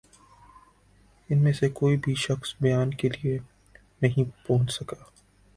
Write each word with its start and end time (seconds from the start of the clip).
ان 1.29 1.43
میں 1.43 1.53
سے 1.53 1.69
کوئی 1.69 1.97
بھِی 1.97 2.13
شخص 2.17 2.55
بیان 2.61 2.93
کے 2.93 3.09
لیے 3.09 3.37
نہیں 4.01 4.29
پہنچ 4.47 4.71
سکا 4.71 5.03